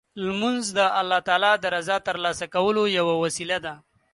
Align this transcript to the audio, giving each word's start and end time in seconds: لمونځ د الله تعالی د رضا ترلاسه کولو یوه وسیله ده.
لمونځ 0.25 0.63
د 0.77 0.79
الله 0.99 1.19
تعالی 1.27 1.53
د 1.59 1.65
رضا 1.75 1.97
ترلاسه 2.07 2.45
کولو 2.55 2.83
یوه 2.99 3.13
وسیله 3.23 3.57
ده. 3.65 3.73